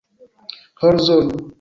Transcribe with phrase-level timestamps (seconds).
[0.79, 1.35] horzono